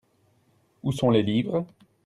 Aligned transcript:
Où 0.81 0.91
sont 0.91 1.11
les 1.11 1.21
livres? 1.21 1.63